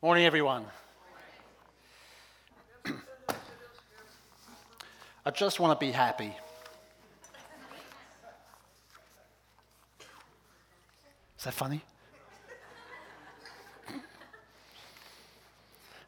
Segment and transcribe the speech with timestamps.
[0.00, 0.64] Morning, everyone.
[5.26, 6.32] I just want to be happy.
[11.36, 11.80] Is that funny?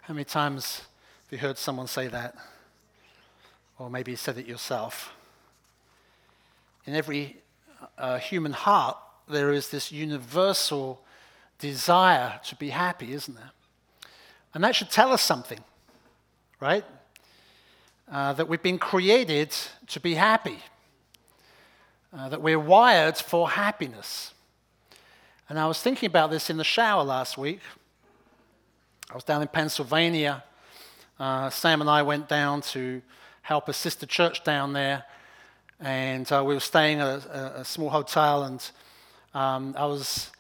[0.03, 0.83] How many times
[1.25, 2.37] have you heard someone say that?
[3.77, 5.13] Or maybe you said it yourself.
[6.87, 7.39] In every
[7.99, 8.99] uh, human heart,
[9.29, 11.03] there is this universal
[11.59, 13.51] desire to be happy, isn't there?
[14.55, 15.61] And that should tell us something,
[16.59, 16.85] right?
[18.11, 19.55] Uh, that we've been created
[19.89, 20.59] to be happy,
[22.13, 24.35] uh, that we're wired for happiness.
[25.49, 27.61] And I was thinking about this in the shower last week.
[29.11, 30.45] I was down in Pennsylvania.
[31.19, 33.03] Uh, Sam and I went down to
[33.43, 35.05] help a sister church down there.
[35.81, 38.71] And uh, we were staying at a, a small hotel, and
[39.35, 40.31] um, I was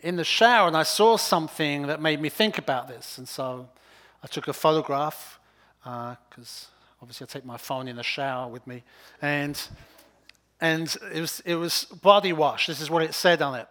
[0.00, 3.18] in the shower and I saw something that made me think about this.
[3.18, 3.68] And so
[4.22, 5.38] I took a photograph
[5.82, 8.84] because uh, obviously I take my phone in the shower with me.
[9.20, 9.60] And,
[10.60, 12.66] and it, was, it was body wash.
[12.66, 13.68] This is what it said on it.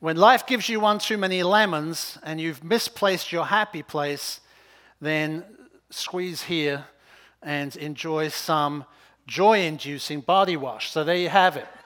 [0.00, 4.40] When life gives you one too many lemons and you've misplaced your happy place,
[5.00, 5.44] then
[5.90, 6.84] squeeze here
[7.42, 8.84] and enjoy some
[9.26, 10.90] joy inducing body wash.
[10.90, 11.66] So there you have it.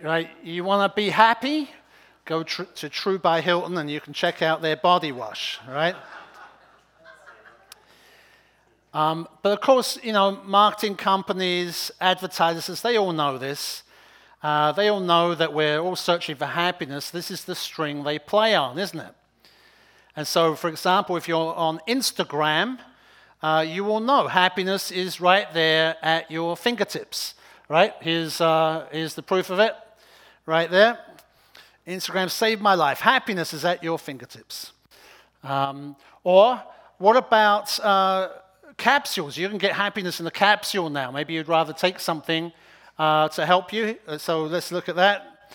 [0.00, 0.30] Right?
[0.44, 1.68] You want to be happy?
[2.28, 5.96] Go tr- to Tru by Hilton and you can check out their body wash, right?
[8.92, 13.82] Um, but of course, you know, marketing companies, advertisers, they all know this.
[14.42, 17.08] Uh, they all know that we're all searching for happiness.
[17.08, 19.14] This is the string they play on, isn't it?
[20.14, 22.78] And so, for example, if you're on Instagram,
[23.42, 27.32] uh, you will know happiness is right there at your fingertips,
[27.70, 27.94] right?
[28.02, 29.74] Here's, uh, here's the proof of it,
[30.44, 30.98] right there.
[31.88, 33.00] Instagram saved my life.
[33.00, 34.72] Happiness is at your fingertips.
[35.42, 36.62] Um, or
[36.98, 38.28] what about uh,
[38.76, 39.36] capsules?
[39.36, 41.10] You can get happiness in a capsule now.
[41.10, 42.52] Maybe you'd rather take something
[42.98, 43.96] uh, to help you.
[44.06, 45.50] Uh, so let's look at that.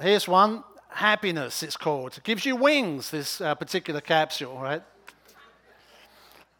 [0.00, 2.16] Here's one happiness, it's called.
[2.16, 4.82] It gives you wings, this uh, particular capsule, right?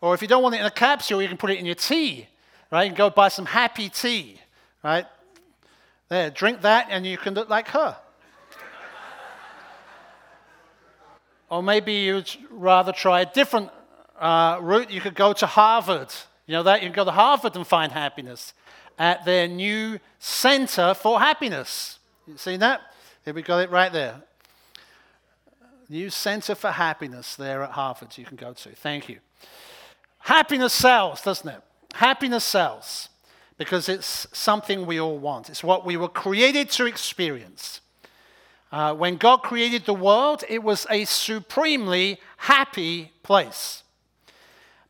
[0.00, 1.75] Or if you don't want it in a capsule, you can put it in your
[1.75, 2.28] tea,
[2.71, 2.84] right?
[2.84, 4.41] You can go buy some happy tea,
[4.84, 5.06] right?
[6.09, 7.97] There, drink that and you can look like her.
[11.50, 13.70] Or maybe you'd rather try a different
[14.19, 14.91] uh, route.
[14.91, 16.12] You could go to Harvard.
[16.47, 16.82] You know that?
[16.82, 18.54] You can go to Harvard and find happiness
[18.98, 21.98] at their new Center for Happiness.
[22.26, 22.81] You seen that?
[23.25, 24.22] Here we got it right there.
[25.88, 28.70] New Center for Happiness there at Harvard you can go to.
[28.70, 29.19] Thank you.
[30.19, 31.62] Happiness sells, doesn't it?
[31.94, 33.09] Happiness sells
[33.56, 35.48] because it's something we all want.
[35.48, 37.80] It's what we were created to experience.
[38.71, 43.83] Uh, when God created the world, it was a supremely happy place.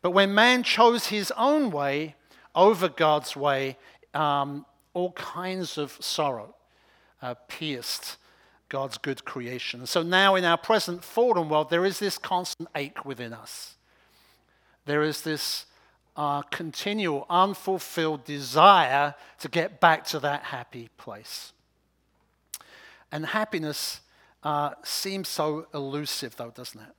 [0.03, 2.17] But when man chose his own way
[2.55, 3.77] over God's way,
[4.15, 6.55] um, all kinds of sorrow
[7.23, 8.17] uh, pierced
[8.69, 9.87] God's good creation.
[9.87, 13.77] So now, in our present fallen world, there is this constant ache within us.
[14.85, 15.67] There is this
[16.17, 21.53] uh, continual, unfulfilled desire to get back to that happy place.
[23.11, 24.01] And happiness
[24.43, 26.95] uh, seems so elusive, though, doesn't it?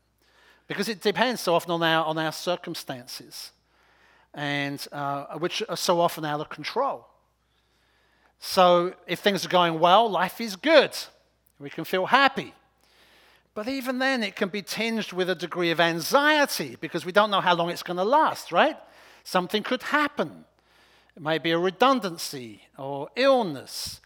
[0.68, 3.52] Because it depends so often on our, on our circumstances,
[4.34, 7.08] and uh, which are so often out of control.
[8.40, 10.96] So, if things are going well, life is good.
[11.60, 12.54] We can feel happy.
[13.54, 17.32] But even then, it can be tinged with a degree of anxiety because we don't
[17.32, 18.78] know how long it's going to last, right?
[19.24, 20.46] Something could happen.
[21.18, 24.00] It may be a redundancy or illness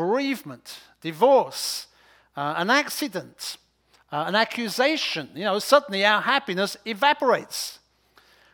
[0.00, 1.86] bereavement, divorce,
[2.34, 3.58] uh, an accident,
[4.10, 5.28] uh, an accusation.
[5.34, 7.80] You know, suddenly our happiness evaporates.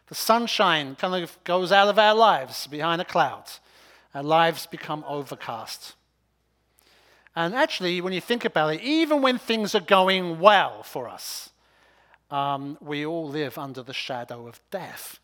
[0.08, 3.44] The sunshine kind of goes out of our lives behind a cloud.
[4.12, 5.94] Our lives become overcast.
[7.36, 11.50] And actually, when you think about it, even when things are going well for us,
[12.28, 15.20] um, we all live under the shadow of death.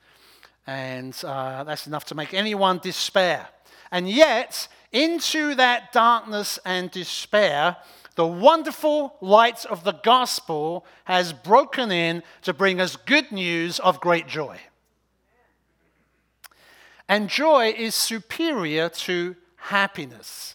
[0.68, 3.48] And uh, that's enough to make anyone despair.
[3.90, 7.76] And yet, into that darkness and despair,
[8.14, 14.00] the wonderful light of the gospel has broken in to bring us good news of
[14.00, 14.58] great joy.
[17.08, 20.54] And joy is superior to happiness.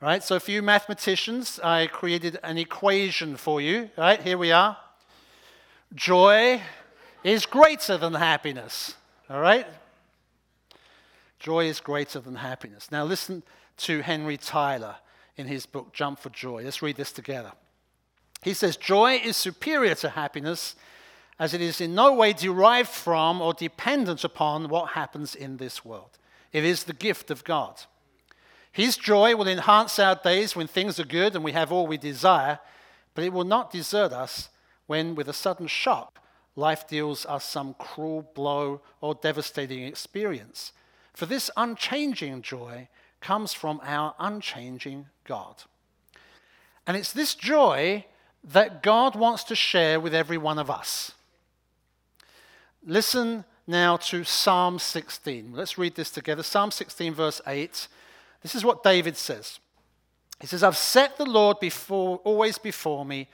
[0.00, 0.22] Right?
[0.22, 3.90] So, for you mathematicians, I created an equation for you.
[3.96, 4.20] Right?
[4.20, 4.76] Here we are.
[5.94, 6.60] Joy
[7.22, 8.94] is greater than happiness.
[9.30, 9.66] All right?
[11.38, 12.90] Joy is greater than happiness.
[12.90, 13.42] Now, listen
[13.78, 14.96] to Henry Tyler
[15.36, 16.62] in his book Jump for Joy.
[16.62, 17.52] Let's read this together.
[18.42, 20.76] He says, Joy is superior to happiness
[21.38, 25.84] as it is in no way derived from or dependent upon what happens in this
[25.84, 26.18] world.
[26.52, 27.82] It is the gift of God.
[28.70, 31.96] His joy will enhance our days when things are good and we have all we
[31.96, 32.58] desire,
[33.14, 34.48] but it will not desert us
[34.86, 36.20] when, with a sudden shock,
[36.56, 40.72] life deals us some cruel blow or devastating experience.
[41.14, 42.88] For this unchanging joy
[43.24, 45.64] comes from our unchanging God.
[46.86, 48.04] And it's this joy
[48.52, 51.12] that God wants to share with every one of us.
[52.86, 55.52] Listen now to Psalm 16.
[55.54, 56.42] Let's read this together.
[56.42, 57.88] Psalm 16, verse 8.
[58.42, 59.58] This is what David says.
[60.38, 63.28] He says, I've set the Lord before, always before me.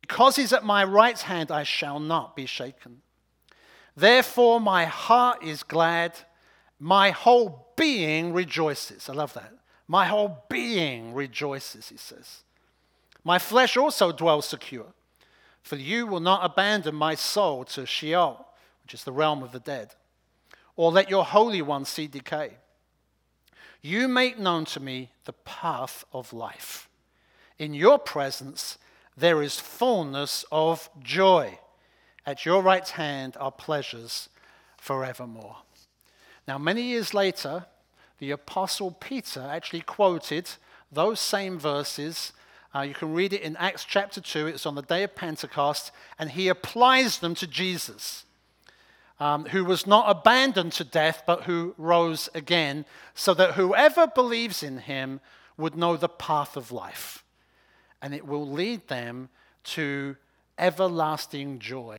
[0.00, 3.02] Because he's at my right hand, I shall not be shaken.
[3.94, 6.14] Therefore, my heart is glad,
[6.82, 9.08] my whole being rejoices.
[9.08, 9.52] I love that.
[9.86, 12.42] My whole being rejoices, he says.
[13.22, 14.86] My flesh also dwells secure,
[15.62, 18.44] for you will not abandon my soul to Sheol,
[18.82, 19.94] which is the realm of the dead,
[20.74, 22.54] or let your Holy One see decay.
[23.80, 26.88] You make known to me the path of life.
[27.60, 28.76] In your presence,
[29.16, 31.60] there is fullness of joy.
[32.26, 34.28] At your right hand are pleasures
[34.78, 35.58] forevermore.
[36.46, 37.66] Now, many years later,
[38.18, 40.50] the Apostle Peter actually quoted
[40.90, 42.32] those same verses.
[42.74, 44.46] Uh, you can read it in Acts chapter 2.
[44.48, 48.24] It's on the day of Pentecost, and he applies them to Jesus,
[49.20, 52.84] um, who was not abandoned to death, but who rose again,
[53.14, 55.20] so that whoever believes in him
[55.56, 57.22] would know the path of life
[58.02, 59.30] and it will lead them
[59.62, 60.16] to
[60.58, 61.96] everlasting joy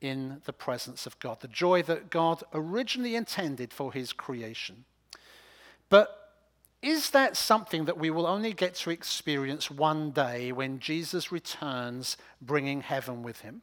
[0.00, 4.84] in the presence of God, the joy that God originally intended for his creation.
[5.88, 6.32] But
[6.82, 12.16] is that something that we will only get to experience one day when Jesus returns
[12.40, 13.60] bringing heaven with him?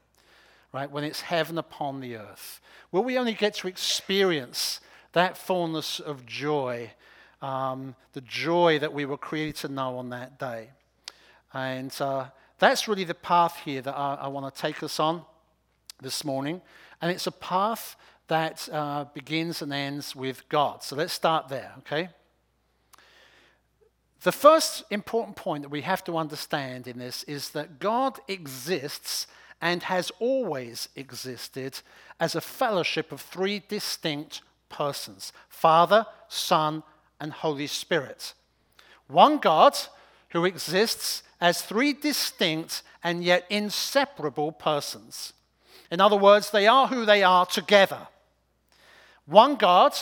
[0.73, 0.91] Right?
[0.91, 2.61] When it's heaven upon the earth?
[2.91, 4.79] Will we only get to experience
[5.13, 6.91] that fullness of joy,
[7.41, 10.69] um, the joy that we were created to know on that day?
[11.53, 12.25] And uh,
[12.59, 15.23] that's really the path here that I, I want to take us on
[16.01, 16.61] this morning.
[17.01, 17.95] And it's a path
[18.27, 20.83] that uh, begins and ends with God.
[20.83, 22.09] So let's start there, okay?
[24.23, 29.27] The first important point that we have to understand in this is that God exists
[29.61, 31.79] and has always existed
[32.19, 36.83] as a fellowship of three distinct persons Father, Son,
[37.19, 38.33] and Holy Spirit.
[39.07, 39.77] One God
[40.29, 45.33] who exists as three distinct and yet inseparable persons.
[45.91, 48.07] In other words, they are who they are together.
[49.25, 49.93] One God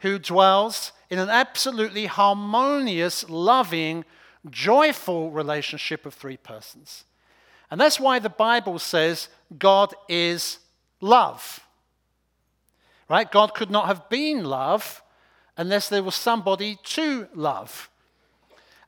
[0.00, 4.04] who dwells in an absolutely harmonious, loving,
[4.50, 7.04] joyful relationship of three persons.
[7.70, 9.28] And that's why the Bible says
[9.58, 10.58] God is
[11.00, 11.60] love.
[13.08, 13.30] Right?
[13.30, 15.02] God could not have been love
[15.56, 17.88] unless there was somebody to love.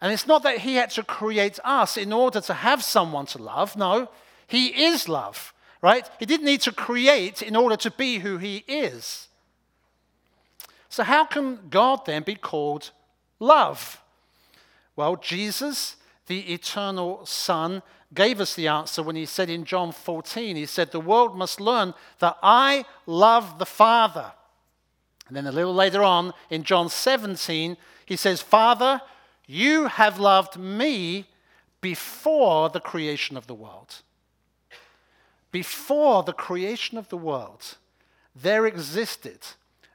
[0.01, 3.43] And it's not that he had to create us in order to have someone to
[3.43, 3.77] love.
[3.77, 4.09] No,
[4.47, 5.53] he is love,
[5.83, 6.09] right?
[6.19, 9.29] He didn't need to create in order to be who he is.
[10.89, 12.91] So, how can God then be called
[13.39, 14.01] love?
[14.97, 15.97] Well, Jesus,
[16.27, 17.83] the eternal Son,
[18.15, 21.61] gave us the answer when he said in John 14, he said, The world must
[21.61, 24.33] learn that I love the Father.
[25.29, 29.03] And then a little later on in John 17, he says, Father,
[29.47, 31.27] you have loved me
[31.81, 34.03] before the creation of the world.
[35.51, 37.77] Before the creation of the world,
[38.35, 39.39] there existed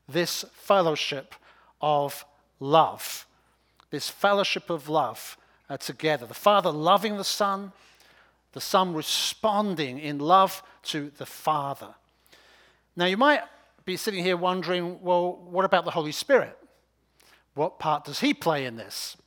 [0.07, 1.35] this fellowship
[1.81, 2.25] of
[2.59, 3.25] love,
[3.89, 5.37] this fellowship of love
[5.69, 6.25] uh, together.
[6.25, 7.71] The Father loving the Son,
[8.53, 11.95] the Son responding in love to the Father.
[12.95, 13.41] Now, you might
[13.85, 16.57] be sitting here wondering well, what about the Holy Spirit?
[17.53, 19.17] What part does he play in this?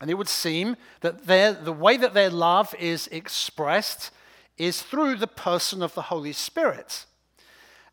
[0.00, 4.10] And it would seem that the way that their love is expressed
[4.58, 7.06] is through the person of the Holy Spirit.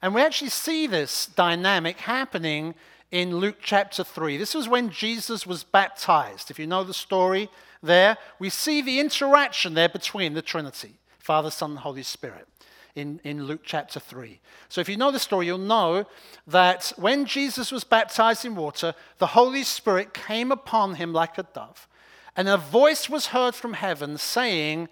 [0.01, 2.75] And we actually see this dynamic happening
[3.11, 4.37] in Luke chapter 3.
[4.37, 6.49] This was when Jesus was baptized.
[6.49, 7.49] If you know the story
[7.81, 12.47] there, we see the interaction there between the Trinity Father, Son, and Holy Spirit
[12.95, 14.39] in, in Luke chapter 3.
[14.67, 16.05] So if you know the story, you'll know
[16.47, 21.43] that when Jesus was baptized in water, the Holy Spirit came upon him like a
[21.43, 21.87] dove.
[22.35, 24.89] And a voice was heard from heaven saying,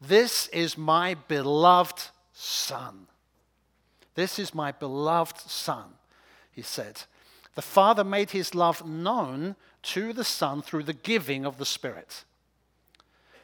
[0.00, 2.02] This is my beloved
[2.32, 3.06] Son.
[4.14, 5.84] This is my beloved Son,
[6.52, 7.02] he said.
[7.54, 12.24] The Father made his love known to the Son through the giving of the Spirit.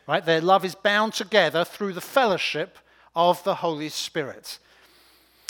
[0.06, 0.24] Right?
[0.24, 2.78] Their love is bound together through the fellowship
[3.16, 4.58] of the Holy Spirit.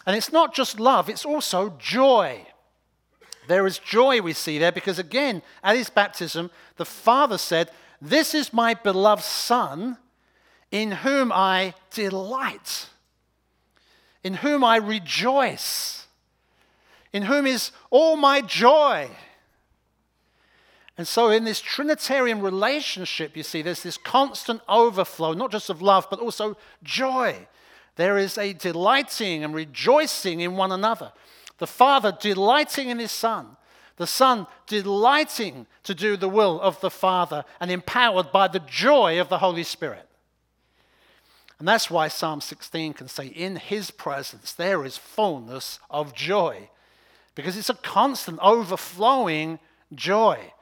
[0.07, 2.47] And it's not just love, it's also joy.
[3.49, 7.71] There is joy we see there because, again, at his baptism, the Father said,
[8.01, 9.99] This is my beloved Son
[10.75, 12.89] in whom I delight,
[14.25, 16.09] in whom I rejoice,
[17.13, 19.09] in whom is all my joy.
[20.99, 25.81] And so, in this Trinitarian relationship, you see, there's this constant overflow, not just of
[25.81, 27.47] love, but also joy.
[27.95, 31.13] There is a delighting and rejoicing in one another.
[31.59, 33.57] The Father delighting in His Son,
[33.97, 39.21] the Son delighting to do the will of the Father and empowered by the joy
[39.21, 40.09] of the Holy Spirit.
[41.59, 46.69] And that's why Psalm 16 can say, In His presence there is fullness of joy,
[47.35, 49.59] because it's a constant overflowing
[49.95, 50.53] joy.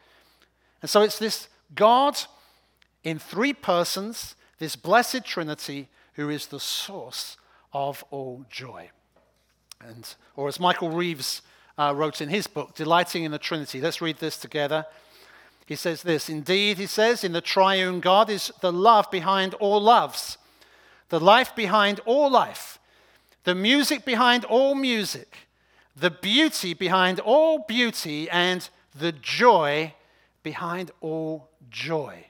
[0.81, 2.19] And so it's this God
[3.05, 7.37] in three persons, this blessed Trinity, who is the source
[7.73, 8.91] of all joy.
[9.81, 11.43] And, or as Michael Reeves
[11.79, 13.81] uh, wrote in his book, Delighting in the Trinity.
[13.81, 14.87] Let's read this together.
[15.67, 19.81] He says this Indeed, he says, in the triune God is the love behind all
[19.81, 20.39] loves,
[21.13, 22.79] the life behind all life,
[23.45, 25.37] the music behind all music,
[25.95, 29.93] the beauty behind all beauty, and the joy
[30.43, 32.25] behind all joy.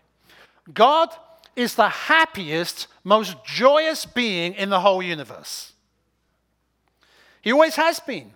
[0.75, 1.11] God
[1.55, 5.75] is the happiest, most joyous being in the whole universe.
[7.41, 8.33] He always has been.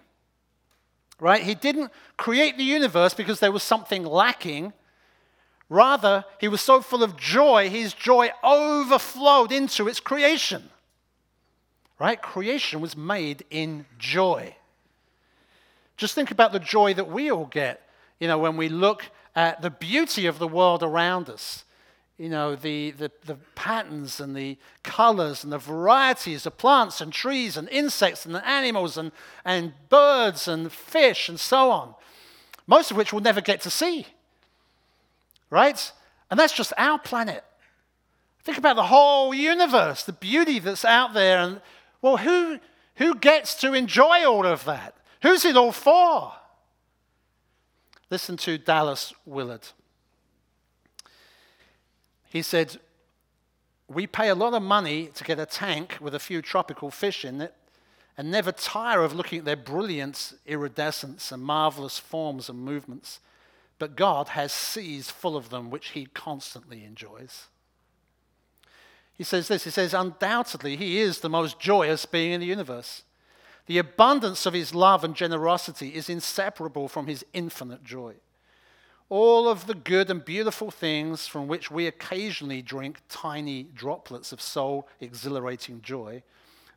[1.18, 1.42] Right?
[1.42, 4.72] He didn't create the universe because there was something lacking.
[5.68, 10.70] Rather, he was so full of joy, his joy overflowed into its creation.
[11.98, 12.20] Right?
[12.20, 14.54] Creation was made in joy.
[15.96, 17.88] Just think about the joy that we all get,
[18.20, 19.04] you know, when we look
[19.34, 21.64] at the beauty of the world around us
[22.18, 27.12] you know, the, the, the, patterns and the colors and the varieties of plants and
[27.12, 29.12] trees and insects and animals and,
[29.44, 31.94] and birds and fish and so on,
[32.66, 34.06] most of which we'll never get to see.
[35.56, 35.90] Right?
[36.30, 37.42] And that's just our planet.
[38.44, 41.38] Think about the whole universe, the beauty that's out there.
[41.38, 41.62] And,
[42.02, 42.58] well, who,
[42.96, 44.94] who gets to enjoy all of that?
[45.22, 46.34] Who's it all for?
[48.10, 49.68] Listen to Dallas Willard.
[52.28, 52.76] He said,
[53.88, 57.24] We pay a lot of money to get a tank with a few tropical fish
[57.24, 57.54] in it
[58.18, 63.20] and never tire of looking at their brilliance, iridescence, and marvelous forms and movements.
[63.78, 67.48] But God has seas full of them, which He constantly enjoys.
[69.14, 73.02] He says this He says, Undoubtedly, He is the most joyous being in the universe.
[73.66, 78.14] The abundance of His love and generosity is inseparable from His infinite joy
[79.08, 84.40] all of the good and beautiful things from which we occasionally drink tiny droplets of
[84.40, 86.22] soul exhilarating joy,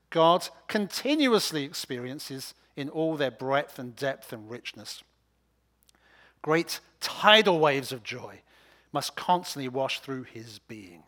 [0.09, 5.03] God continuously experiences in all their breadth and depth and richness.
[6.41, 8.41] Great tidal waves of joy
[8.91, 11.03] must constantly wash through his being.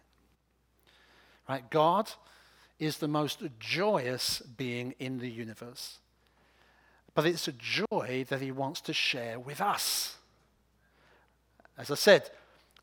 [1.49, 1.67] Right?
[1.69, 2.11] God
[2.79, 5.99] is the most joyous being in the universe.
[7.13, 10.17] But it's a joy that he wants to share with us.
[11.77, 12.29] As I said,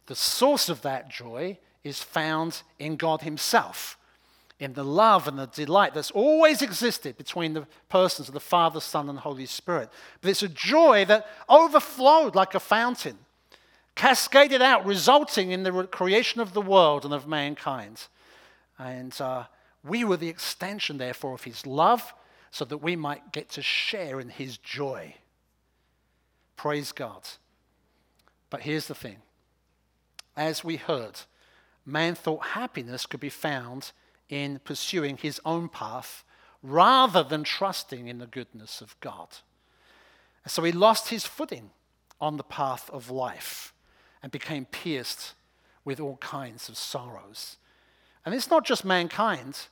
[0.06, 3.97] the source of that joy is found in God Himself,
[4.60, 8.80] in the love and the delight that's always existed between the persons of the Father,
[8.80, 9.88] Son, and Holy Spirit.
[10.20, 13.18] But it's a joy that overflowed like a fountain,
[13.94, 18.06] cascaded out, resulting in the creation of the world and of mankind.
[18.78, 19.44] And uh,
[19.84, 22.12] we were the extension, therefore, of His love
[22.50, 25.14] so that we might get to share in His joy.
[26.56, 27.28] Praise God.
[28.50, 29.18] But here's the thing
[30.36, 31.20] as we heard,
[31.84, 33.92] man thought happiness could be found
[34.28, 36.24] in pursuing his own path
[36.62, 39.28] rather than trusting in the goodness of God.
[40.44, 41.70] And so he lost his footing
[42.20, 43.72] on the path of life
[44.22, 45.34] and became pierced
[45.84, 47.56] with all kinds of sorrows.
[48.24, 49.68] And it's not just mankind,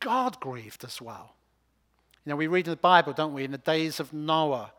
[0.00, 1.34] God grieved as well.
[2.24, 4.72] You know, we read in the Bible, don't we, in the days of Noah,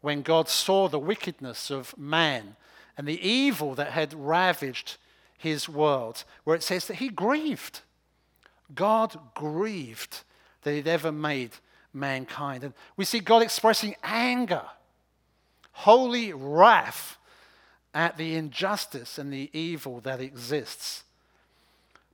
[0.00, 2.56] when God saw the wickedness of man
[2.96, 4.96] and the evil that had ravaged
[5.38, 7.80] his world, where it says that he grieved.
[8.74, 10.22] God grieved
[10.62, 11.52] that he'd ever made
[11.92, 12.64] mankind.
[12.64, 14.62] And we see God expressing anger,
[15.72, 17.18] holy wrath
[17.94, 21.04] at the injustice and the evil that exists.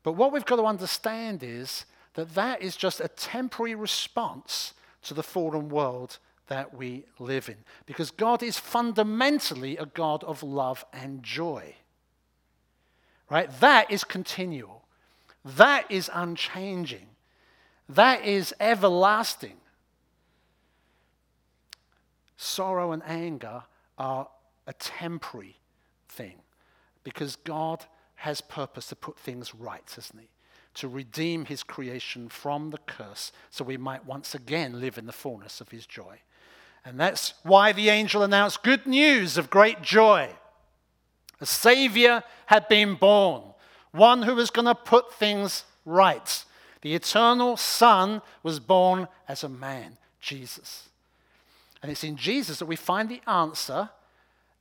[0.03, 1.85] But what we've got to understand is
[2.15, 4.73] that that is just a temporary response
[5.03, 7.57] to the fallen world that we live in.
[7.87, 11.75] Because God is fundamentally a God of love and joy.
[13.29, 13.51] right?
[13.61, 14.86] That is continual.
[15.47, 17.07] That is unchanging.
[17.88, 19.57] That is everlasting.
[22.37, 23.62] Sorrow and anger
[23.97, 24.29] are
[24.67, 25.57] a temporary
[26.09, 26.35] thing
[27.05, 27.85] because God
[28.17, 30.29] has purpose to put things right, hasn't He?
[30.75, 35.12] To redeem His creation from the curse so we might once again live in the
[35.12, 36.19] fullness of His joy.
[36.85, 40.31] And that's why the angel announced good news of great joy.
[41.41, 43.43] A Savior had been born,
[43.97, 46.45] one who was going to put things right.
[46.83, 50.88] The eternal Son was born as a man, Jesus.
[51.83, 53.91] And it's in Jesus that we find the answer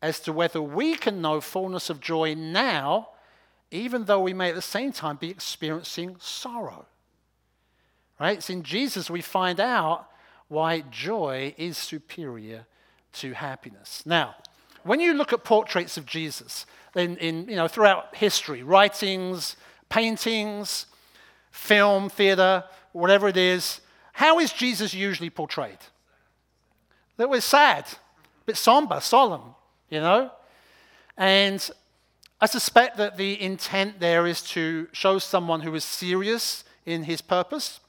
[0.01, 3.09] as to whether we can know fullness of joy now,
[3.71, 6.85] even though we may at the same time be experiencing sorrow.
[8.19, 8.37] Right?
[8.37, 10.07] It's in Jesus we find out
[10.47, 12.65] why joy is superior
[13.13, 14.03] to happiness.
[14.05, 14.35] Now,
[14.83, 16.65] when you look at portraits of Jesus
[16.95, 19.55] in, in, you know, throughout history, writings,
[19.89, 20.85] paintings,
[21.51, 23.81] film, theater, whatever it is,
[24.13, 25.77] how is Jesus usually portrayed?
[27.17, 29.55] That was sad, a bit somber, solemn,
[29.89, 30.31] you know?
[31.17, 31.69] And
[32.41, 37.21] I suspect that the intent there is to show someone who is serious in his
[37.21, 37.79] purpose.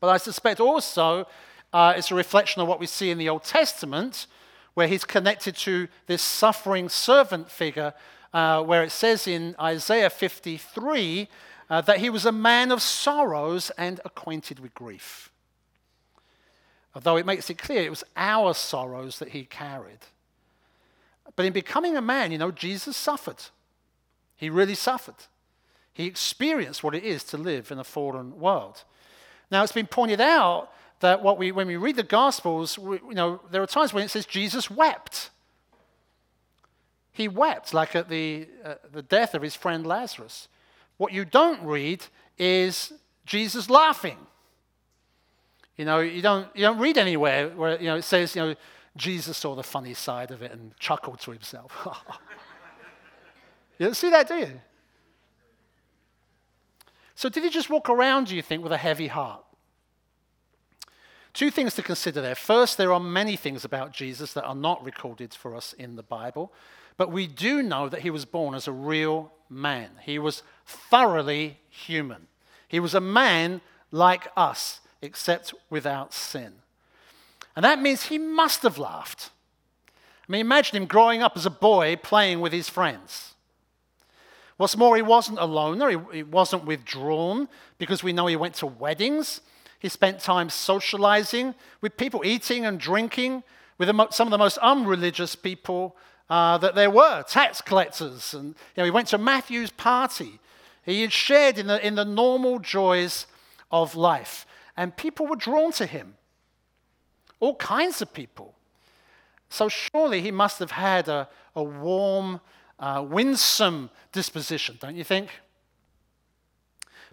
[0.00, 1.26] But I suspect also
[1.72, 4.28] uh, it's a reflection of what we see in the Old Testament,
[4.74, 7.94] where he's connected to this suffering servant figure,
[8.34, 11.28] uh, where it says in Isaiah 53
[11.70, 15.30] uh, that he was a man of sorrows and acquainted with grief.
[16.94, 20.00] Although it makes it clear it was our sorrows that he carried.
[21.36, 23.42] But in becoming a man, you know, Jesus suffered.
[24.36, 25.14] He really suffered.
[25.92, 28.82] He experienced what it is to live in a fallen world.
[29.50, 33.14] Now, it's been pointed out that what we, when we read the Gospels, we, you
[33.14, 35.30] know, there are times when it says Jesus wept.
[37.14, 40.48] He wept, like at the, uh, the death of his friend Lazarus.
[40.96, 42.04] What you don't read
[42.36, 42.92] is
[43.24, 44.18] Jesus laughing.
[45.76, 48.54] You know, you don't, you don't read anywhere where you know, it says, you know,
[48.96, 51.72] Jesus saw the funny side of it and chuckled to himself.
[53.78, 54.60] you don't see that, do you?
[57.14, 59.44] So, did he just walk around, do you think, with a heavy heart?
[61.32, 62.34] Two things to consider there.
[62.34, 66.02] First, there are many things about Jesus that are not recorded for us in the
[66.02, 66.52] Bible,
[66.96, 69.90] but we do know that he was born as a real man.
[70.02, 72.28] He was thoroughly human.
[72.68, 76.54] He was a man like us, except without sin.
[77.56, 79.30] And that means he must have laughed.
[80.28, 83.34] I mean, imagine him growing up as a boy playing with his friends.
[84.56, 88.66] What's more, he wasn't a loner, he, wasn't withdrawn because we know he went to
[88.66, 89.40] weddings.
[89.80, 93.42] He spent time socializing with people, eating and drinking
[93.78, 95.96] with some of the most unreligious people
[96.30, 98.34] uh, that there were, tax collectors.
[98.34, 100.40] And you know, he went to Matthew's party.
[100.84, 103.26] He had shared in the, in the normal joys
[103.70, 104.46] of life.
[104.76, 106.14] And people were drawn to him.
[107.40, 108.54] All kinds of people.
[109.48, 112.40] So surely he must have had a, a warm,
[112.78, 115.30] uh, winsome disposition, don't you think?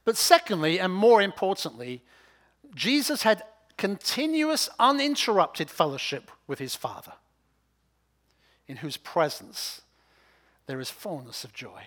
[0.03, 2.03] But secondly, and more importantly,
[2.73, 3.43] Jesus had
[3.77, 7.13] continuous, uninterrupted fellowship with his Father,
[8.67, 9.81] in whose presence
[10.67, 11.83] there is fullness of joy.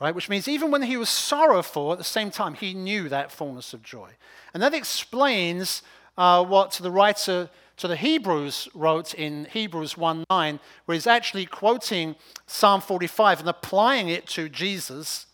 [0.00, 0.14] Right?
[0.14, 3.74] Which means even when he was sorrowful, at the same time, he knew that fullness
[3.74, 4.12] of joy.
[4.54, 5.82] And that explains
[6.16, 11.46] uh, what the writer to the Hebrews wrote in Hebrews 1 9, where he's actually
[11.46, 15.26] quoting Psalm 45 and applying it to Jesus.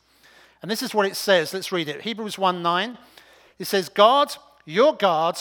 [0.63, 1.55] And this is what it says.
[1.55, 2.03] Let's read it.
[2.03, 2.99] Hebrews 1 9.
[3.59, 4.35] It says, God,
[4.65, 5.41] your God,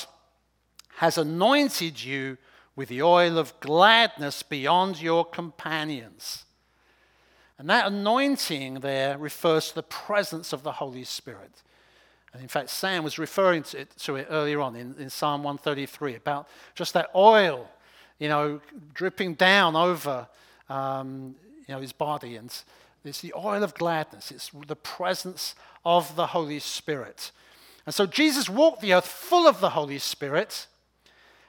[0.98, 2.38] has anointed you
[2.76, 6.46] with the oil of gladness beyond your companions.
[7.58, 11.62] And that anointing there refers to the presence of the Holy Spirit.
[12.34, 15.42] And in fact, Sam was referring to it, to it earlier on in, in Psalm
[15.42, 17.70] 133 about just that oil,
[18.20, 18.60] you know,
[18.94, 20.28] dripping down over
[20.68, 21.36] um,
[21.66, 22.36] you know, his body.
[22.36, 22.54] And
[23.06, 27.32] it's the oil of gladness, it's the presence of the Holy Spirit.
[27.86, 30.68] And so Jesus walked the earth full of the Holy Spirit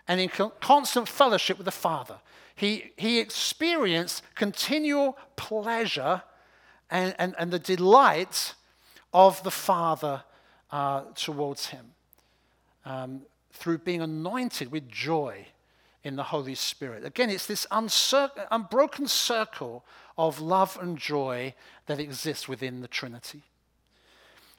[0.08, 0.28] and in
[0.60, 2.16] constant fellowship with the Father.
[2.54, 6.22] He, he experienced continual pleasure
[6.90, 8.54] and, and, and the delight
[9.12, 10.22] of the Father
[10.70, 11.92] uh, towards him
[12.84, 15.46] um, through being anointed with joy
[16.02, 17.04] in the Holy Spirit.
[17.04, 19.84] Again, it's this uncir- unbroken circle
[20.16, 21.52] of love and joy
[21.86, 23.42] that exists within the Trinity.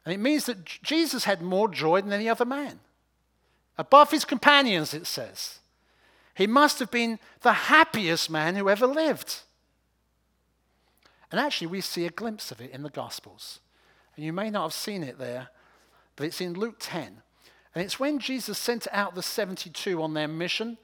[0.06, 2.80] And it means that Jesus had more joy than any other man.
[3.78, 5.60] Above his companions, it says.
[6.36, 9.42] He must have been the happiest man who ever lived.
[11.32, 13.60] And actually, we see a glimpse of it in the Gospels.
[14.16, 15.50] And you may not have seen it there,
[16.16, 17.22] but it's in Luke 10.
[17.76, 20.78] And it's when Jesus sent out the 72 on their mission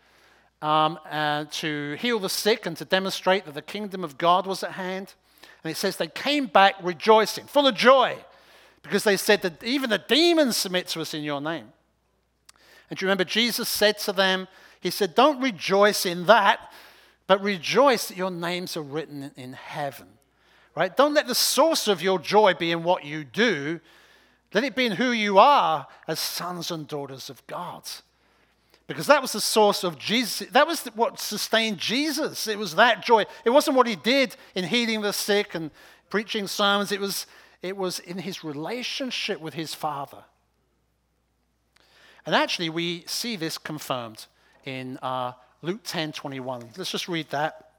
[0.62, 4.64] um, uh, to heal the sick and to demonstrate that the kingdom of God was
[4.64, 5.14] at hand.
[5.64, 8.18] And it says they came back rejoicing, full of joy,
[8.82, 11.70] because they said that even the demons submit to us in your name.
[12.90, 14.48] And you remember Jesus said to them,
[14.80, 16.72] He said, Don't rejoice in that,
[17.28, 20.08] but rejoice that your names are written in heaven.
[20.76, 20.96] Right?
[20.96, 23.80] Don't let the source of your joy be in what you do.
[24.54, 27.84] Let it be in who you are as sons and daughters of God.
[28.86, 30.50] Because that was the source of Jesus.
[30.50, 32.48] That was what sustained Jesus.
[32.48, 33.26] It was that joy.
[33.46, 35.72] It wasn't what he did in healing the sick and
[36.10, 36.92] preaching sermons.
[36.92, 37.26] It was,
[37.62, 40.26] it was in his relationship with his Father.
[42.26, 44.26] And actually, we see this confirmed
[44.66, 46.70] in uh, Luke 10 21.
[46.78, 47.72] Let's just read that.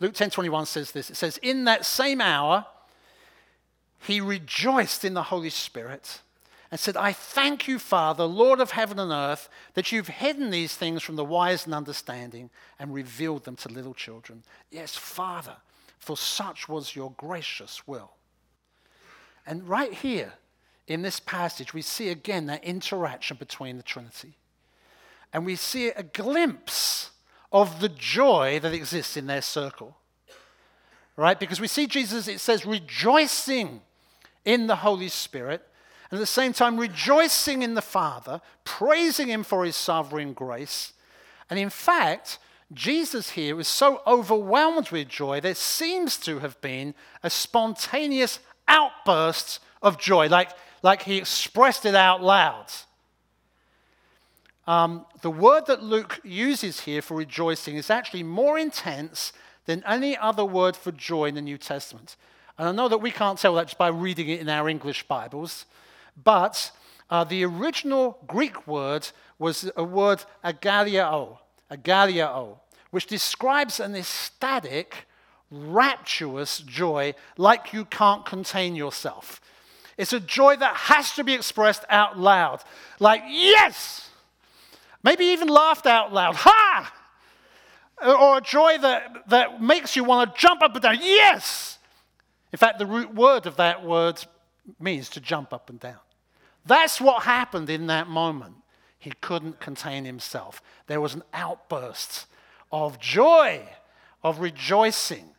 [0.00, 2.66] Luke 10 21 says this it says, In that same hour,
[4.00, 6.20] he rejoiced in the Holy Spirit
[6.70, 10.74] and said, I thank you, Father, Lord of heaven and earth, that you've hidden these
[10.74, 14.42] things from the wise and understanding and revealed them to little children.
[14.70, 15.56] Yes, Father,
[15.98, 18.10] for such was your gracious will.
[19.46, 20.32] And right here
[20.86, 24.36] in this passage, we see again that interaction between the Trinity.
[25.32, 27.10] And we see a glimpse
[27.52, 29.96] of the joy that exists in their circle.
[31.16, 31.38] Right?
[31.38, 33.80] Because we see Jesus, it says, rejoicing
[34.44, 35.66] in the Holy Spirit,
[36.10, 40.92] and at the same time rejoicing in the Father, praising Him for His sovereign grace.
[41.48, 42.38] And in fact,
[42.72, 49.60] Jesus here is so overwhelmed with joy, there seems to have been a spontaneous outburst
[49.84, 50.50] of joy, like,
[50.82, 52.66] like he expressed it out loud.
[54.66, 59.32] Um, the word that Luke uses here for rejoicing is actually more intense
[59.66, 62.16] than any other word for joy in the New Testament.
[62.58, 65.06] And I know that we can't tell that just by reading it in our English
[65.06, 65.66] Bibles,
[66.22, 66.70] but
[67.10, 71.38] uh, the original Greek word was a word agalliao,
[71.70, 72.58] agalliao,
[72.90, 75.06] which describes an ecstatic,
[75.50, 79.40] rapturous joy like you can't contain yourself.
[79.96, 82.62] It's a joy that has to be expressed out loud,
[82.98, 84.10] like, yes!
[85.02, 86.92] Maybe even laughed out loud, ha!
[88.04, 91.78] Or a joy that, that makes you want to jump up and down, yes!
[92.52, 94.24] In fact, the root word of that word
[94.80, 95.98] means to jump up and down.
[96.66, 98.56] That's what happened in that moment.
[98.98, 100.62] He couldn't contain himself.
[100.86, 102.26] There was an outburst
[102.72, 103.68] of joy,
[104.22, 105.30] of rejoicing.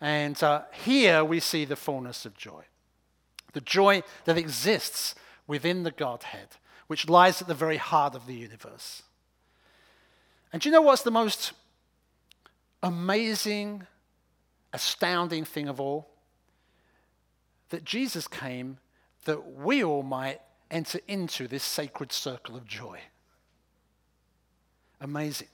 [0.00, 2.64] And uh, here we see the fullness of joy.
[3.52, 5.14] The joy that exists
[5.46, 6.48] within the Godhead,
[6.86, 9.02] which lies at the very heart of the universe.
[10.52, 11.52] And do you know what's the most
[12.82, 13.86] amazing,
[14.72, 16.08] astounding thing of all?
[17.70, 18.78] that Jesus came
[19.24, 23.00] that we all might enter into this sacred circle of joy.
[25.00, 25.48] Amazing.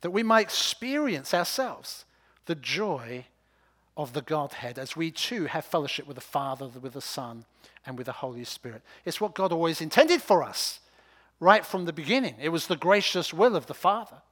[0.00, 2.04] That we might experience ourselves
[2.46, 3.26] the joy
[3.98, 7.44] of the Godhead as we too have fellowship with the Father, with the Son,
[7.84, 8.80] and with the Holy Spirit.
[9.04, 10.78] It's what God always intended for us
[11.40, 12.36] right from the beginning.
[12.40, 14.22] It was the gracious will of the Father.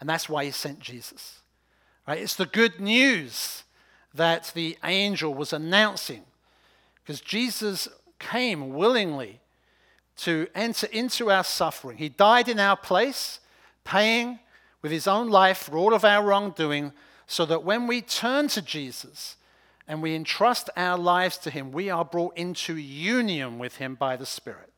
[0.00, 1.38] And that's why He sent Jesus.
[2.06, 2.18] Right?
[2.18, 3.62] It's the good news
[4.12, 6.24] that the angel was announcing.
[7.02, 9.40] Because Jesus came willingly
[10.16, 11.98] to enter into our suffering.
[11.98, 13.40] He died in our place,
[13.84, 14.40] paying
[14.82, 16.92] with his own life for all of our wrongdoing,
[17.26, 19.36] so that when we turn to Jesus
[19.86, 24.16] and we entrust our lives to him, we are brought into union with him by
[24.16, 24.72] the Spirit.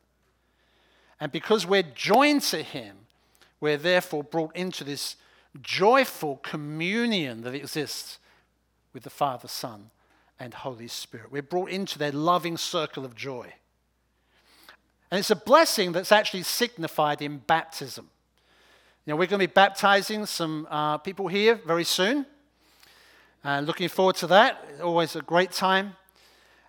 [1.19, 2.97] And because we're joined to him,
[3.59, 5.15] we're therefore brought into this
[5.61, 8.19] joyful communion that exists
[8.93, 9.89] with the Father, Son,
[10.39, 11.31] and Holy Spirit.
[11.31, 13.53] We're brought into their loving circle of joy.
[15.09, 18.09] And it's a blessing that's actually signified in baptism.
[19.05, 22.25] You know, we're going to be baptizing some uh, people here very soon.
[23.43, 24.63] Uh, looking forward to that.
[24.83, 25.95] Always a great time.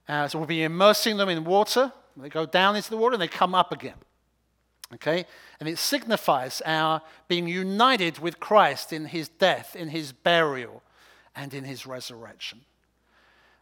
[0.09, 1.93] Uh, so we'll be immersing them in water.
[2.17, 3.95] They go down into the water and they come up again.
[4.95, 5.27] Okay?
[5.61, 10.83] And it signifies our being united with Christ in his death, in his burial,
[11.37, 12.63] and in his resurrection.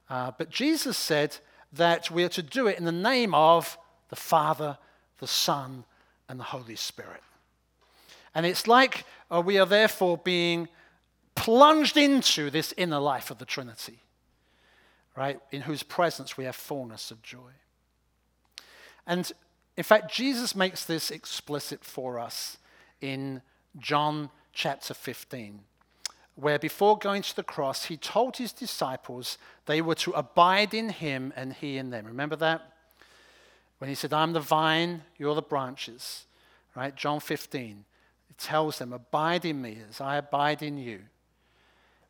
[0.09, 1.37] Uh, but Jesus said
[1.73, 3.77] that we are to do it in the name of
[4.09, 4.79] the Father,
[5.19, 5.85] the Son,
[6.29, 7.23] and the Holy Spirit.
[8.35, 10.69] And it's like uh, we are therefore being
[11.37, 14.01] plunged into this inner life of the Trinity,
[15.16, 15.38] right?
[15.53, 17.53] In whose presence we have fullness of joy.
[19.07, 19.31] And
[19.77, 22.59] in fact, Jesus makes this explicit for us
[23.01, 23.42] in
[23.79, 25.61] John chapter 15
[26.37, 30.90] where before going to the cross, he told his disciples they were to abide in
[30.90, 32.05] him and he in them.
[32.07, 32.72] Remember that?
[33.79, 36.27] When he said, I'm the vine, you're the branches,
[36.75, 36.94] right?
[36.94, 37.85] John 15.
[38.31, 41.01] It tells them, Abide in me as I abide in you.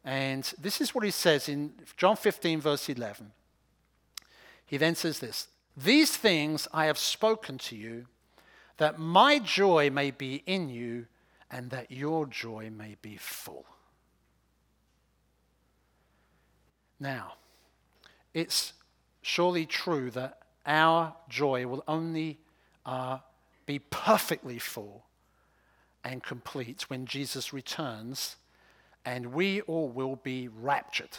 [0.07, 3.33] And this is what he says in John 15, verse 11.
[4.65, 8.07] He then says this These things I have spoken to you,
[8.77, 11.07] that my joy may be in you,
[11.51, 13.67] and that your joy may be full.
[17.01, 17.35] Now,
[18.33, 18.75] it's
[19.23, 22.39] surely true that our joy will only
[22.85, 23.19] uh,
[23.67, 25.05] be perfectly full
[26.05, 28.37] and complete when Jesus returns,
[29.07, 31.19] and we all will be raptured.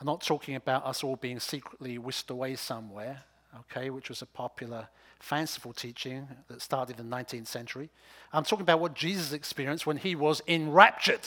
[0.00, 3.22] I'm not talking about us all being secretly whisked away somewhere,
[3.60, 4.88] okay, which was a popular
[5.20, 7.88] fanciful teaching that started in the 19th century.
[8.32, 11.20] I'm talking about what Jesus experienced when he was enraptured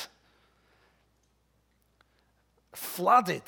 [2.74, 3.42] flooded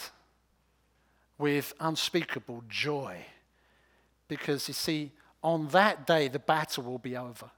[1.38, 3.18] with unspeakable joy.
[4.28, 5.12] Because you see,
[5.44, 7.52] on that day, the battle will be over.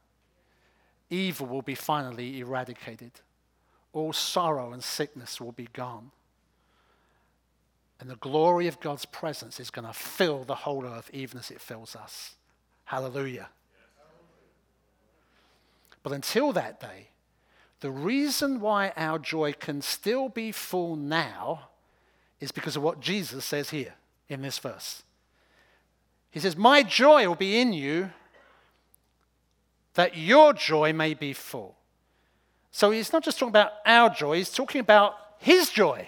[1.10, 3.12] Evil will be finally eradicated.
[3.92, 6.12] All sorrow and sickness will be gone.
[8.00, 11.52] And the glory of God's presence is going to fill the whole earth, even as
[11.52, 12.36] it fills us.
[12.86, 13.50] Hallelujah.
[16.02, 17.08] But until that day,
[17.80, 21.70] the reason why our joy can still be full now
[22.40, 23.94] is because of what Jesus says here
[24.28, 25.04] in this verse.
[26.30, 28.12] He says, My joy will be in you,
[29.94, 31.76] that your joy may be full.
[32.72, 36.08] So he's not just talking about our joy, he's talking about his joy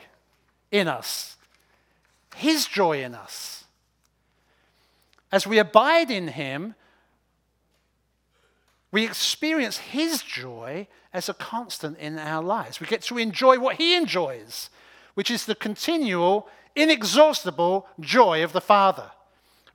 [0.71, 1.36] in us.
[2.36, 3.65] His joy in us.
[5.32, 6.76] As we abide in him,
[8.95, 12.80] we experience His joy as a constant in our lives.
[12.80, 14.69] We get to enjoy what He enjoys,
[15.15, 19.12] which is the continual, inexhaustible joy of the Father.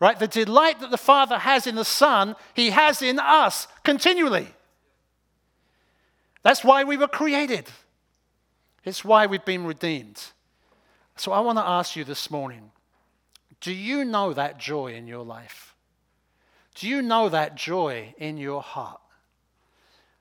[0.01, 0.19] Right?
[0.19, 4.49] The delight that the Father has in the Son, He has in us continually.
[6.43, 7.67] That's why we were created.
[8.85, 10.23] It's why we've been redeemed.
[11.17, 12.71] So I want to ask you this morning
[13.61, 15.75] do you know that joy in your life?
[16.75, 19.01] Do you know that joy in your heart?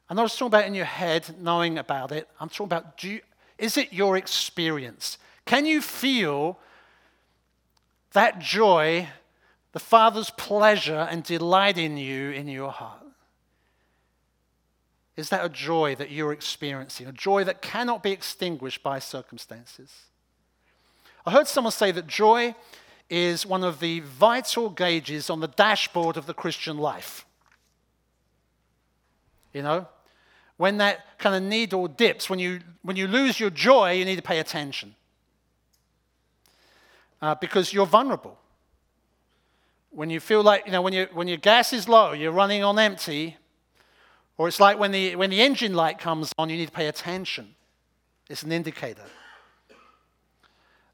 [0.09, 2.27] I'm not just talking about in your head, knowing about it.
[2.39, 3.21] I'm talking about you,
[3.57, 5.17] is it your experience?
[5.45, 6.59] Can you feel
[8.11, 9.07] that joy,
[9.71, 13.05] the Father's pleasure and delight in you in your heart?
[15.15, 17.05] Is that a joy that you're experiencing?
[17.07, 19.91] A joy that cannot be extinguished by circumstances?
[21.25, 22.55] I heard someone say that joy
[23.09, 27.25] is one of the vital gauges on the dashboard of the Christian life.
[29.53, 29.87] You know,
[30.57, 34.17] when that kind of needle dips, when you, when you lose your joy, you need
[34.17, 34.95] to pay attention.
[37.21, 38.37] Uh, because you're vulnerable.
[39.91, 42.63] When you feel like, you know, when, you, when your gas is low, you're running
[42.63, 43.37] on empty,
[44.37, 46.87] or it's like when the, when the engine light comes on, you need to pay
[46.87, 47.55] attention.
[48.29, 49.03] It's an indicator.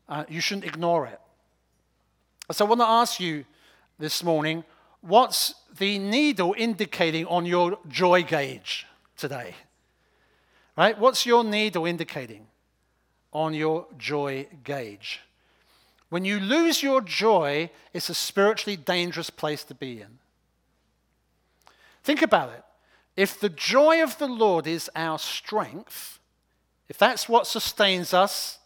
[0.07, 1.19] Uh, you shouldn't ignore it.
[2.51, 3.45] So I want to ask you
[3.99, 4.63] this morning
[5.01, 8.87] what's the needle indicating on your joy gauge?
[9.17, 9.55] today?
[10.77, 10.97] Right?
[10.97, 12.47] What's your needle indicating
[13.31, 15.21] on your joy gauge?
[16.15, 20.19] When you lose your joy, it's a spiritually dangerous place to be in.
[22.05, 22.63] Think about it.
[23.17, 26.21] If the joy of the Lord is our strength,
[26.87, 28.59] if that's what sustains us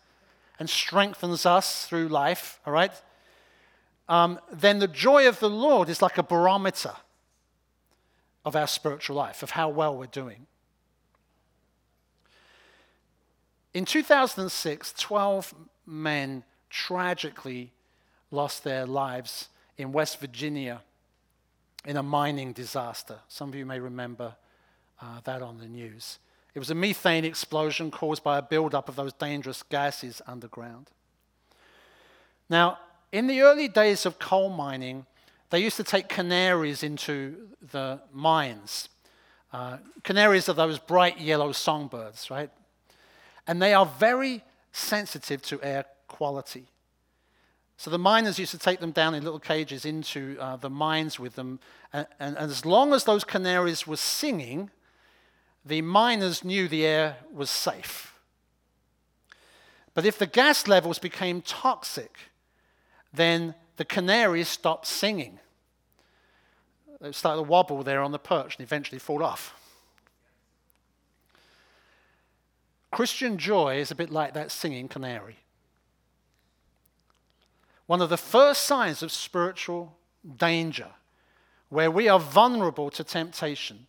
[0.59, 2.93] and strengthens us through life, all right,
[4.07, 6.93] um, then the joy of the Lord is like a barometer
[8.45, 10.45] of our spiritual life, of how well we're doing.
[13.73, 15.55] In 2006, 12
[15.87, 17.71] men tragically
[18.31, 20.81] lost their lives in West Virginia
[21.85, 23.19] in a mining disaster.
[23.27, 24.35] Some of you may remember
[25.01, 26.19] uh, that on the news.
[26.53, 30.89] It was a methane explosion caused by a buildup of those dangerous gases underground.
[32.49, 32.79] Now,
[33.11, 35.05] in the early days of coal mining,
[35.49, 38.89] they used to take canaries into the mines.
[39.51, 42.51] Uh, canaries are those bright yellow songbirds, right?
[43.47, 46.65] And they are very sensitive to air quality.
[47.77, 51.17] So the miners used to take them down in little cages into uh, the mines
[51.17, 51.61] with them.
[51.93, 54.69] And, and, and as long as those canaries were singing,
[55.63, 58.19] the miners knew the air was safe.
[59.93, 62.17] But if the gas levels became toxic,
[63.13, 65.39] then the canaries stopped singing.
[66.99, 69.55] They started to wobble there on the perch and eventually fall off.
[72.91, 75.37] Christian joy is a bit like that singing canary.
[77.89, 79.97] One of the first signs of spiritual
[80.37, 80.89] danger,
[81.69, 83.87] where we are vulnerable to temptation,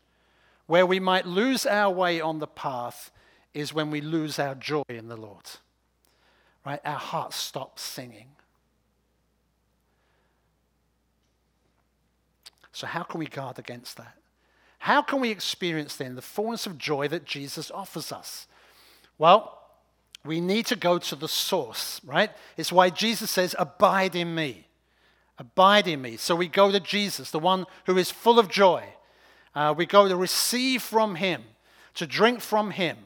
[0.66, 3.10] where we might lose our way on the path,
[3.52, 5.44] is when we lose our joy in the Lord.
[6.64, 6.80] Right?
[6.82, 8.28] Our hearts stop singing.
[12.72, 14.16] So, how can we guard against that?
[14.78, 18.46] How can we experience then the fullness of joy that Jesus offers us?
[19.18, 19.59] Well,
[20.24, 22.30] we need to go to the source, right?
[22.56, 24.66] It's why Jesus says, Abide in me.
[25.38, 26.16] Abide in me.
[26.18, 28.84] So we go to Jesus, the one who is full of joy.
[29.54, 31.42] Uh, we go to receive from him,
[31.94, 32.96] to drink from him,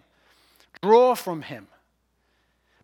[0.82, 1.68] draw from him.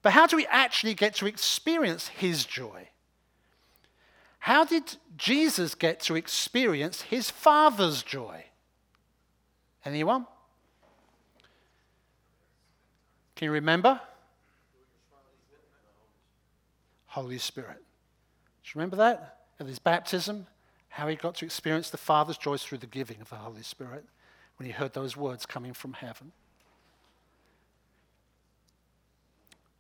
[0.02, 2.88] But how do we actually get to experience his joy?
[4.38, 8.44] How did Jesus get to experience his Father's joy?
[9.84, 10.26] Anyone?
[13.36, 14.00] Can you remember?
[17.10, 17.78] Holy Spirit.
[18.62, 19.38] Do you remember that?
[19.58, 20.46] At his baptism,
[20.90, 24.04] how he got to experience the Father's joy through the giving of the Holy Spirit
[24.56, 26.30] when he heard those words coming from heaven.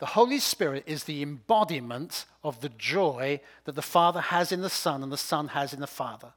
[0.00, 4.70] The Holy Spirit is the embodiment of the joy that the Father has in the
[4.70, 6.32] Son and the Son has in the Father.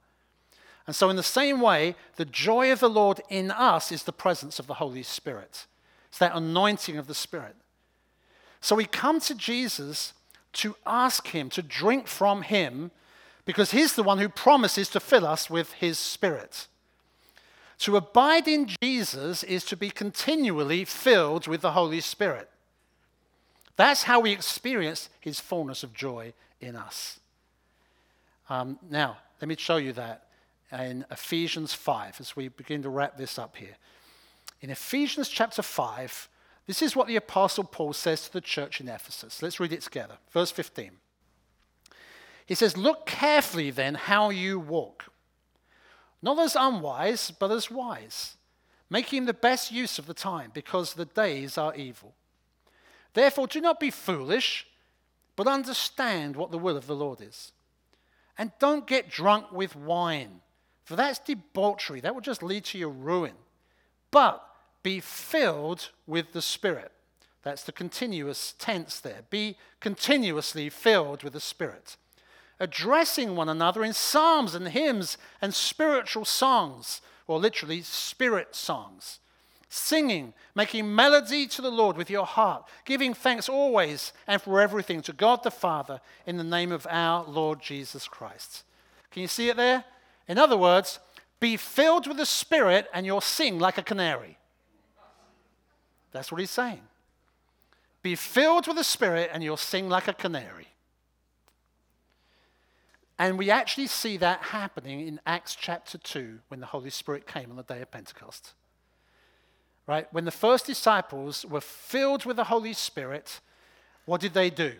[0.85, 4.11] And so, in the same way, the joy of the Lord in us is the
[4.11, 5.65] presence of the Holy Spirit.
[6.09, 7.55] It's that anointing of the Spirit.
[8.59, 10.13] So, we come to Jesus
[10.53, 12.91] to ask Him, to drink from Him,
[13.45, 16.67] because He's the one who promises to fill us with His Spirit.
[17.79, 22.49] To abide in Jesus is to be continually filled with the Holy Spirit.
[23.75, 27.19] That's how we experience his fullness of joy in us.
[28.49, 30.27] Um, now, let me show you that
[30.71, 33.75] in Ephesians 5 as we begin to wrap this up here.
[34.61, 36.29] In Ephesians chapter 5,
[36.65, 39.41] this is what the Apostle Paul says to the church in Ephesus.
[39.41, 40.17] Let's read it together.
[40.31, 40.91] Verse 15.
[42.45, 45.05] He says, Look carefully then how you walk,
[46.21, 48.37] not as unwise, but as wise,
[48.89, 52.13] making the best use of the time, because the days are evil.
[53.13, 54.65] Therefore, do not be foolish,
[55.35, 57.51] but understand what the will of the Lord is.
[58.37, 60.41] And don't get drunk with wine,
[60.83, 61.99] for that's debauchery.
[61.99, 63.33] That will just lead to your ruin.
[64.11, 64.43] But
[64.83, 66.91] be filled with the Spirit.
[67.41, 69.21] That's the continuous tense there.
[69.29, 71.97] Be continuously filled with the Spirit.
[72.59, 79.19] Addressing one another in psalms and hymns and spiritual songs, or literally spirit songs
[79.73, 85.01] singing, making melody to the Lord with your heart, giving thanks always and for everything
[85.01, 88.63] to God the Father in the name of our Lord Jesus Christ.
[89.11, 89.83] Can you see it there?
[90.27, 90.99] In other words,
[91.39, 94.37] be filled with the Spirit and you'll sing like a canary.
[96.13, 96.81] That's what he's saying.
[98.01, 100.67] Be filled with the Spirit and you'll sing like a canary.
[103.19, 107.49] And we actually see that happening in Acts chapter 2 when the Holy Spirit came
[107.49, 108.53] on the day of Pentecost.
[109.87, 110.11] Right?
[110.11, 113.39] When the first disciples were filled with the Holy Spirit,
[114.05, 114.73] what did they do?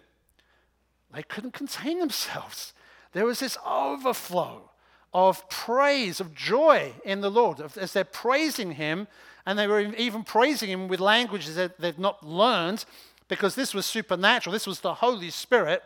[1.13, 2.73] They couldn't contain themselves.
[3.11, 4.71] There was this overflow
[5.13, 9.07] of praise, of joy in the Lord as they're praising Him,
[9.45, 12.85] and they were even praising Him with languages that they'd not learned
[13.27, 14.53] because this was supernatural.
[14.53, 15.83] This was the Holy Spirit.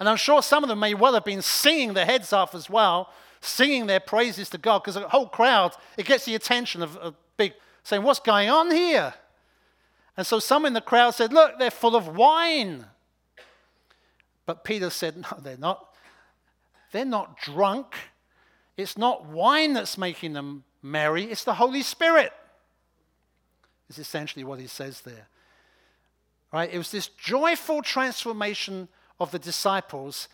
[0.00, 2.68] And I'm sure some of them may well have been singing their heads off as
[2.68, 6.96] well, singing their praises to God because the whole crowd, it gets the attention of
[6.96, 7.52] a big
[7.82, 9.14] saying, What's going on here?
[10.16, 12.86] And so some in the crowd said, Look, they're full of wine.
[14.44, 15.91] But Peter said, No, they're not.
[16.92, 17.94] They're not drunk.
[18.76, 22.32] It's not wine that's making them merry, it's the Holy Spirit.
[23.88, 25.28] Is essentially what he says there.
[26.52, 26.72] Right?
[26.72, 28.88] It was this joyful transformation
[29.20, 30.28] of the disciples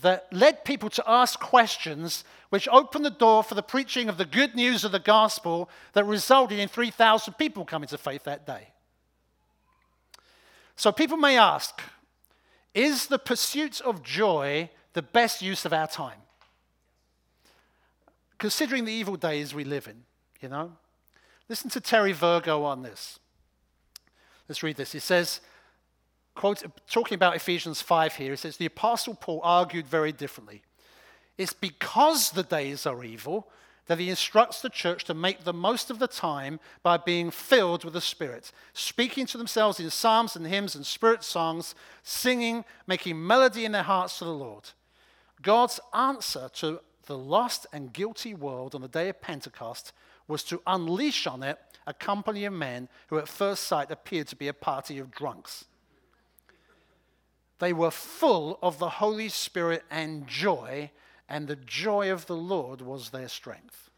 [0.00, 4.24] that led people to ask questions, which opened the door for the preaching of the
[4.24, 8.68] good news of the gospel that resulted in 3,000 people coming to faith that day.
[10.76, 11.80] So people may ask
[12.74, 16.18] Is the pursuit of joy the best use of our time?
[18.38, 20.02] Considering the evil days we live in,
[20.40, 20.72] you know?
[21.48, 23.18] Listen to Terry Virgo on this.
[24.48, 24.92] Let's read this.
[24.92, 25.40] He says,
[26.34, 30.62] quote, talking about Ephesians 5 here, he says, The Apostle Paul argued very differently.
[31.36, 33.48] It's because the days are evil
[33.86, 37.84] that he instructs the church to make the most of the time by being filled
[37.84, 43.26] with the Spirit, speaking to themselves in psalms and hymns and spirit songs, singing, making
[43.26, 44.70] melody in their hearts to the Lord.
[45.44, 49.92] God's answer to the lost and guilty world on the day of Pentecost
[50.26, 54.36] was to unleash on it a company of men who at first sight appeared to
[54.36, 55.66] be a party of drunks.
[57.58, 60.90] They were full of the Holy Spirit and joy,
[61.28, 63.90] and the joy of the Lord was their strength.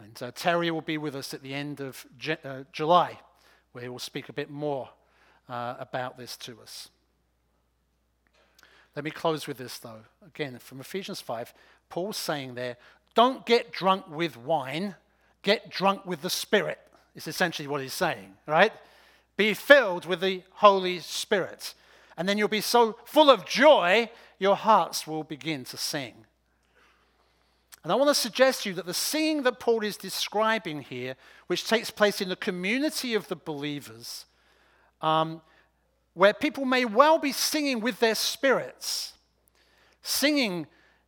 [0.00, 2.04] And uh, Terry will be with us at the end of
[2.44, 3.20] uh, July,
[3.72, 4.88] where he will speak a bit more
[5.48, 6.88] uh, about this to us.
[8.98, 10.00] Let me close with this, though.
[10.26, 11.54] Again, from Ephesians 5,
[11.88, 12.76] Paul's saying there,
[13.14, 14.96] don't get drunk with wine,
[15.42, 16.80] get drunk with the Spirit,
[17.14, 18.72] is essentially what he's saying, right?
[19.36, 21.74] Be filled with the Holy Spirit.
[22.16, 26.26] And then you'll be so full of joy, your hearts will begin to sing.
[27.84, 31.14] And I want to suggest to you that the singing that Paul is describing here,
[31.46, 34.26] which takes place in the community of the believers,
[35.00, 35.40] um,
[36.14, 39.12] where people may well be singing with their spirits,
[40.02, 40.66] singing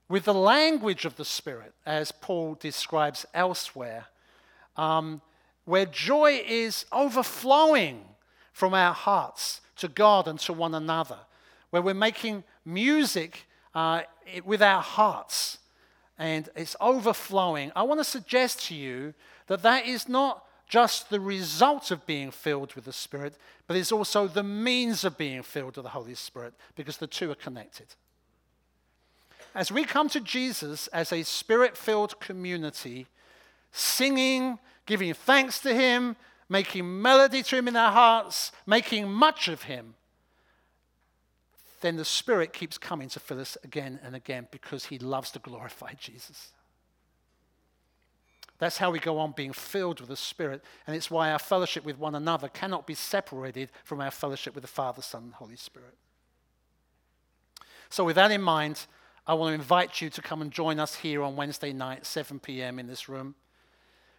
[0.09, 4.07] with the language of the Spirit, as Paul describes elsewhere,
[4.77, 5.21] um,
[5.65, 8.03] where joy is overflowing
[8.53, 11.19] from our hearts to God and to one another,
[11.71, 14.03] where we're making music uh,
[14.45, 15.59] with our hearts
[16.21, 17.73] and it's overflowing.
[17.75, 19.15] I want to suggest to you
[19.47, 23.35] that that is not just the result of being filled with the Spirit,
[23.67, 27.31] but it's also the means of being filled with the Holy Spirit because the two
[27.31, 27.87] are connected.
[29.53, 33.09] As we come to Jesus as a spirit filled community,
[33.73, 36.15] singing, giving thanks to Him,
[36.49, 39.95] making melody to Him in our hearts, making much of Him,
[41.81, 45.41] then the Spirit keeps coming to fill us again and again because He loves to
[45.41, 46.53] glorify Jesus.
[48.61, 50.63] That's how we go on being filled with the Spirit.
[50.87, 54.63] And it's why our fellowship with one another cannot be separated from our fellowship with
[54.63, 55.97] the Father, Son, and Holy Spirit.
[57.89, 58.87] So, with that in mind,
[59.27, 62.39] I want to invite you to come and join us here on Wednesday night, 7
[62.39, 63.35] p.m., in this room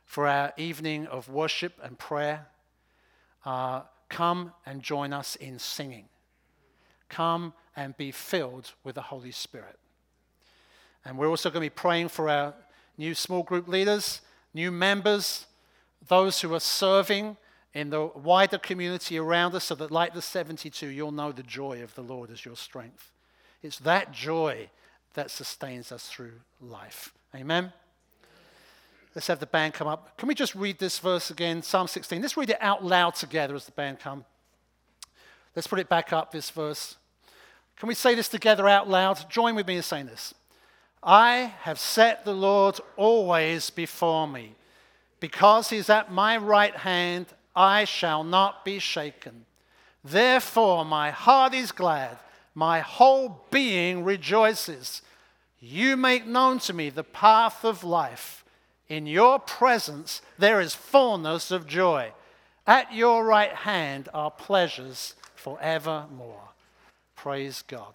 [0.06, 2.48] for our evening of worship and prayer.
[3.46, 6.06] Uh, come and join us in singing.
[7.10, 9.78] Come and be filled with the Holy Spirit.
[11.06, 12.56] And we're also going to be praying for our
[12.98, 14.22] new small group leaders
[14.54, 15.46] new members,
[16.08, 17.38] those who are serving
[17.74, 21.82] in the wider community around us, so that, like the 72, you'll know the joy
[21.82, 23.12] of the Lord as your strength.
[23.64, 24.70] It's that joy
[25.14, 27.14] that sustains us through life.
[27.36, 27.72] Amen.
[29.14, 30.18] Let's have the band come up.
[30.18, 31.62] Can we just read this verse again?
[31.62, 32.22] Psalm 16.
[32.22, 34.26] Let's read it out loud together as the band come.
[35.56, 36.96] Let's put it back up, this verse.
[37.76, 39.30] Can we say this together out loud?
[39.30, 40.34] Join with me in saying this.
[41.04, 44.56] I have set the Lord always before me.
[45.20, 49.46] Because he's at my right hand, I shall not be shaken.
[50.04, 52.18] Therefore, my heart is glad,
[52.56, 55.02] my whole being rejoices.
[55.60, 58.44] You make known to me the path of life.
[58.90, 62.12] In your presence, there is fullness of joy.
[62.66, 66.50] At your right hand are pleasures forevermore.
[67.16, 67.94] Praise God.